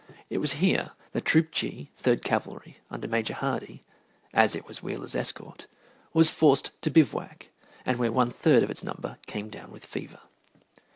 It 0.31 0.39
was 0.39 0.53
here 0.53 0.93
that 1.11 1.25
Troop 1.25 1.51
G, 1.51 1.91
Third 1.95 2.23
Cavalry, 2.23 2.79
under 2.89 3.07
Major 3.07 3.35
Hardee, 3.35 3.83
as 4.33 4.55
it 4.55 4.65
was 4.67 4.81
Wheeler's 4.81 5.13
escort, 5.13 5.67
was 6.11 6.31
forced 6.31 6.71
to 6.81 6.89
bivouac, 6.89 7.51
and 7.85 7.99
where 7.99 8.11
one 8.11 8.31
third 8.31 8.63
of 8.63 8.71
its 8.71 8.83
number 8.83 9.19
came 9.27 9.49
down 9.51 9.69
with 9.71 9.85
fever. 9.85 10.21